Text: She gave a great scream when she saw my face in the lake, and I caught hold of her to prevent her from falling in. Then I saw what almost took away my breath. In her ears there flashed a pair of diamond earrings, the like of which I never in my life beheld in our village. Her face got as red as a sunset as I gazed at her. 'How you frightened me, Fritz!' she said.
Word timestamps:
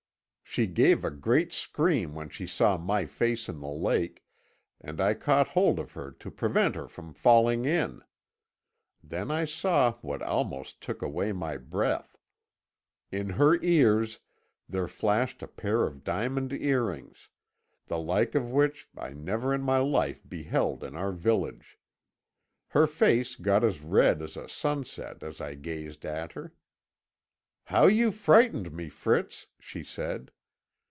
She 0.43 0.67
gave 0.67 1.05
a 1.05 1.11
great 1.11 1.53
scream 1.53 2.13
when 2.13 2.27
she 2.27 2.45
saw 2.45 2.77
my 2.77 3.05
face 3.05 3.47
in 3.47 3.61
the 3.61 3.69
lake, 3.69 4.21
and 4.81 4.99
I 4.99 5.13
caught 5.13 5.47
hold 5.47 5.79
of 5.79 5.93
her 5.93 6.11
to 6.11 6.29
prevent 6.29 6.75
her 6.75 6.89
from 6.89 7.13
falling 7.13 7.63
in. 7.63 8.01
Then 9.01 9.31
I 9.31 9.45
saw 9.45 9.93
what 10.01 10.21
almost 10.21 10.81
took 10.81 11.01
away 11.01 11.31
my 11.31 11.55
breath. 11.55 12.17
In 13.13 13.29
her 13.29 13.61
ears 13.63 14.19
there 14.67 14.89
flashed 14.89 15.41
a 15.41 15.47
pair 15.47 15.85
of 15.87 16.03
diamond 16.03 16.51
earrings, 16.51 17.29
the 17.87 17.97
like 17.99 18.35
of 18.35 18.51
which 18.51 18.89
I 18.97 19.11
never 19.13 19.53
in 19.53 19.61
my 19.61 19.77
life 19.77 20.21
beheld 20.27 20.83
in 20.83 20.97
our 20.97 21.13
village. 21.13 21.79
Her 22.67 22.87
face 22.87 23.37
got 23.37 23.63
as 23.63 23.79
red 23.79 24.21
as 24.21 24.35
a 24.35 24.49
sunset 24.49 25.23
as 25.23 25.39
I 25.39 25.55
gazed 25.55 26.03
at 26.05 26.33
her. 26.33 26.53
'How 27.63 27.87
you 27.87 28.11
frightened 28.11 28.73
me, 28.73 28.89
Fritz!' 28.89 29.47
she 29.57 29.81
said. 29.81 30.29